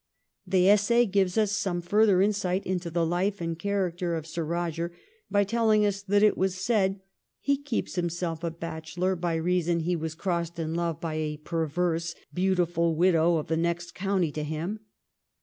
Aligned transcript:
The 0.47 0.67
essay 0.67 1.05
gives 1.05 1.37
us 1.37 1.51
some 1.51 1.79
further 1.79 2.23
insight 2.23 2.65
into 2.65 2.89
the 2.89 3.05
life 3.05 3.39
and 3.39 3.59
character 3.59 4.15
of 4.15 4.25
Sir 4.25 4.43
Eoger 4.43 4.89
by 5.29 5.43
telling 5.43 5.85
us 5.85 6.01
that 6.01 6.23
it 6.23 6.35
was 6.35 6.55
said' 6.55 7.01
he 7.39 7.55
keeps 7.55 7.93
himself 7.93 8.43
a 8.43 8.49
bachelor 8.49 9.15
by 9.15 9.35
reason 9.35 9.81
he 9.81 9.95
was 9.95 10.15
crossed 10.15 10.57
in 10.57 10.73
love 10.73 10.99
by 10.99 11.13
a 11.13 11.37
perverse, 11.37 12.15
beautiful 12.33 12.95
widow 12.95 13.37
of 13.37 13.45
the 13.45 13.55
next 13.57 13.93
county 13.93 14.31
to 14.31 14.43
him.' 14.43 14.79